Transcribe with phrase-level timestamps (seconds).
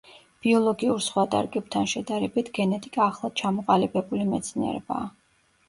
[0.45, 5.09] ბიოლოგიურ სხვა დარგებთან შედარებით გენეტიკა ახლად ჩამოყალიბებული მეცნიერებაა.